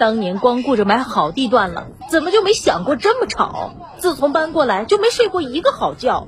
[0.00, 3.74] 当年光顾着买好地段了，怎么就没想过这么吵？
[3.98, 6.26] 自从搬过来就没睡过一个好觉。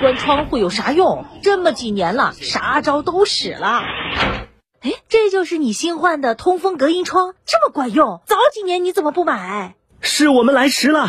[0.00, 1.24] 关窗户有啥用？
[1.42, 3.82] 这么几年了，啥招都使了。
[4.80, 8.20] 哎，这就是你新换的通风隔音窗，这么管用？
[8.26, 9.74] 早几年你怎么不买？
[10.00, 11.08] 是我们来迟了。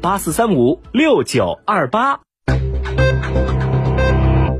[0.00, 2.20] 八四三五六九二八，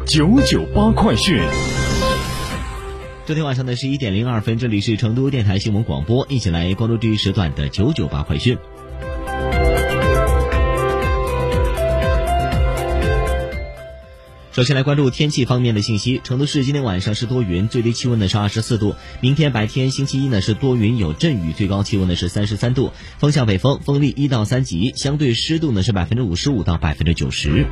[0.07, 1.41] 九九八快讯。
[3.27, 8.59] 昨天晚上的十一点零二分，这里是成都电台新闻广播，一起来关注这一时段的九九八快讯。
[14.55, 16.21] 首先来关注天气方面的信息。
[16.23, 18.95] 成都市今天晚上是多云，最低气温呢是二十四度。
[19.21, 27.67] 明天白天星期一呢是多云有阵雨，最高气温呢是三十三度，风向北风，风力一到三级，相对湿度呢是百分之五十五到百分之九十。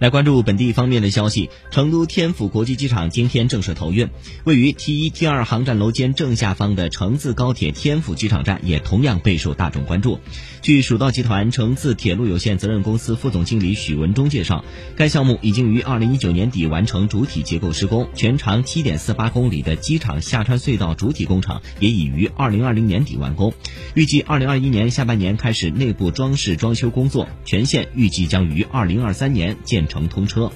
[0.00, 4.08] 来关注本地方面的消息，成都天府国际机场今天正式投运，
[4.44, 10.18] 位于 T 一、T 二航站楼间正下方的成自高铁天府机场站也同样备受大众关注。
[10.62, 14.64] 据蜀道集团成自铁路有限责任公司副总经理许文忠介绍，
[14.96, 23.52] 该项目已经于二零一九年底完成主体结构施工，全长七点四八公里的机场下穿隧道主体工程也已于二零二零年底完工，
[23.92, 29.89] 预计二零二一年下半年开始内部装饰装修工作，全线预计将于二零二三年建。
[29.90, 30.50] 成通车。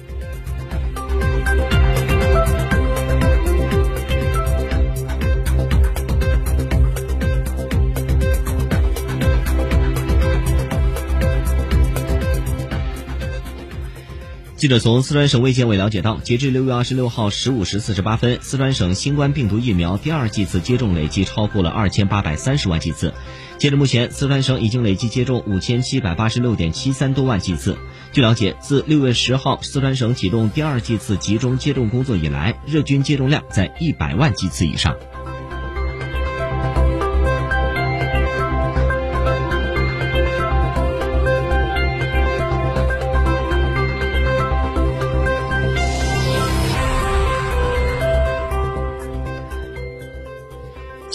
[14.57, 23.13] 记者从四川省卫健委了解到，截至六月二十六号十五时四十八分，四川省新冠病毒疫苗第二剂次接种累计超过了二千八百三十万剂次。
[23.57, 27.77] 截至目前，四川省已经累计接种五千七百八十六点七三多万剂次。
[28.11, 34.95] 据了解，自六月十号四川省启动第二剂次集中接种工作以来，日均接种量在一百万剂次以上。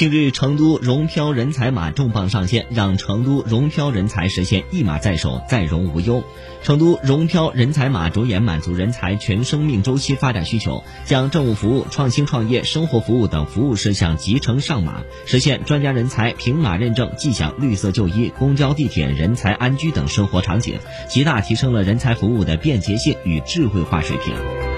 [0.01, 6.25] 近日，成都融漂人才码重磅上线，让成都融漂人才实现一码在手，再融无忧。
[6.63, 20.79] 成都融漂人才码着眼满足人才全生命周期发展需求，将政务服务、创新创业、生活服务等服务事项集成上码，实现专家人才平码认证，即享绿色就医、公交地铁人才安居等生活场景，
[21.11, 24.70] 极大提升了人才服务的便捷性与智慧化水平。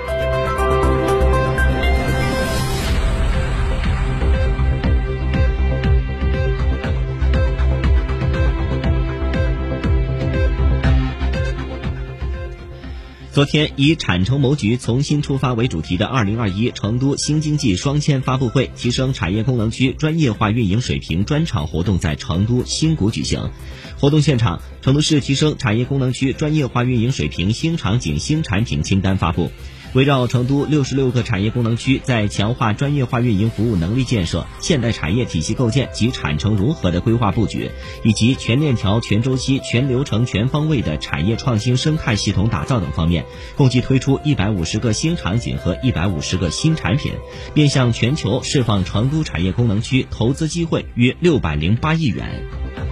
[13.32, 23.50] 昨天，以“产城谋局从新出发”为主题的二零二一成都新经济双千发布会提升产业功能区专业化运营水平专场活动在成都新谷举行。
[23.99, 29.50] 活动现场，成都市提升产业功能区专业化运营水平新场景新产品清单发布。
[29.94, 37.71] 围绕成都六十六个产业功能区在强化专业化运营服务能力建设、现代产业体系构建及产城融合的规划布局，
[38.03, 47.12] 以及全链条、全周期、全流程、全方位的产业创新生态系统打造等方面，共计推出一百五十个新场景和一百五十个新产品，
[47.55, 52.92] 面向全球释放成都产业功能区投资机会约六百零八亿元。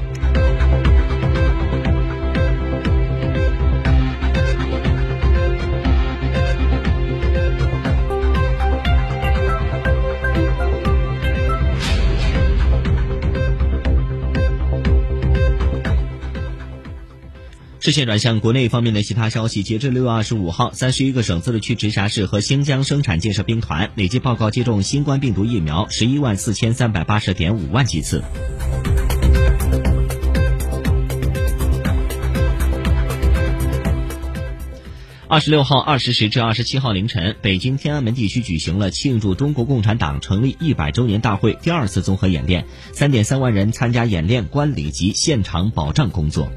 [17.81, 28.23] 视线转向国内方面的其他消息，截至六月二十五号，三十一个省、自治区、直辖市和新疆生产建设兵团累计报告接种新冠病毒疫苗十一万四千三百八十点五万剂次。
[35.27, 46.53] 二十六号二十时至二十七号凌晨，北京天安门地区举行了庆祝中国共产党成立一百周年大会第二次综合演练，三点三万人参加演练观礼及现场保障工作。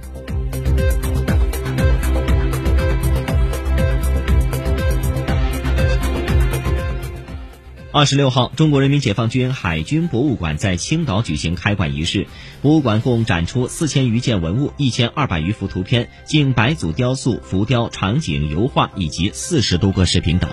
[7.96, 12.26] 二十六号，中国人民解放军海军博物馆在青岛举行开馆仪式。
[12.64, 20.50] 博物馆共展出四千余件文物、一千二百余幅图片、近百组雕塑、浮雕、场景、油画以及四十多个视频等。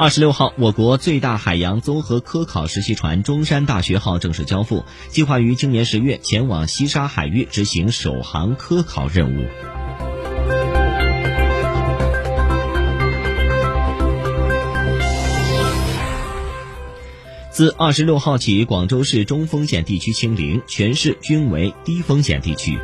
[0.00, 9.44] 二十六号，我国最大海洋综合科考实习船“中山大学号”正式交付，计划于今年十月前往西沙海域执行首航科考任务。
[17.50, 22.78] 自二十六号起，广州市中风险地区清零，全市均为低风险地区。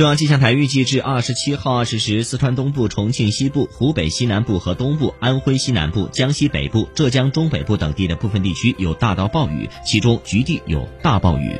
[0.00, 11.54] 中央气象台预计，至二十七号二十时，四川东部、重庆西部、湖北西南部和东部、安徽西南部、江西北部、浙江中北部等地的部分地区有大到暴雨，其中局地有大暴雨。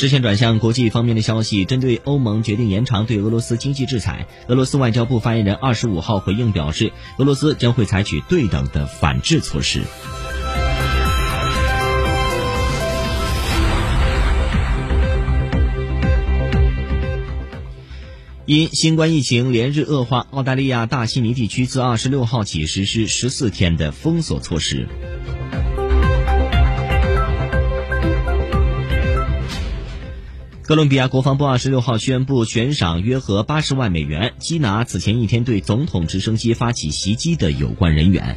[0.00, 9.82] 视线转向国际方面的消息，针对欧盟决定延长对俄罗斯经济制裁，俄罗斯外交部发言人二十五号回应表示，俄罗斯将会采取对等的反制措施。
[18.46, 24.88] 因新冠疫情连日恶化，澳大利亚大悉尼地区自二十六号起实施十四天的封锁措施。
[30.70, 38.36] 哥伦比亚国防部二十六号宣布悬赏约合八十万美元缉拿此前一天对总统直升机发起袭击的有关人员。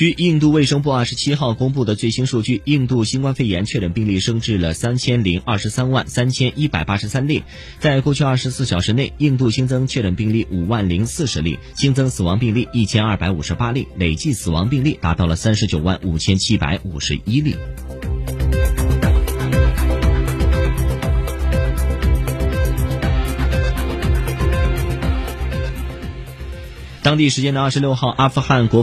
[0.00, 7.42] 据印度卫生部二十七号公布的最新数据，印度新冠肺炎确诊病例升至了三千零二十三万三千一百八十三例。
[7.80, 17.54] 在过去二十四小时内，印度新增确诊病例五万零四十例，新增死亡病例一千二百五十八例，累计死亡病例达到了三十九万五千七百五十一例。
[27.02, 28.78] 当地时间的二十六号，阿富汗国。